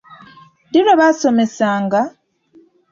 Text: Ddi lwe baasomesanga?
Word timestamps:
Ddi 0.67 0.79
lwe 0.85 0.93
baasomesanga? 0.99 2.01